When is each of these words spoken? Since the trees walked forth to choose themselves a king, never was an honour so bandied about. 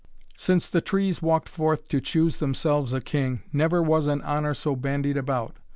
Since 0.35 0.67
the 0.67 0.81
trees 0.81 1.21
walked 1.21 1.47
forth 1.47 1.87
to 1.89 2.01
choose 2.01 2.37
themselves 2.37 2.91
a 2.91 3.01
king, 3.01 3.43
never 3.53 3.83
was 3.83 4.07
an 4.07 4.23
honour 4.23 4.55
so 4.55 4.75
bandied 4.75 5.15
about. 5.15 5.57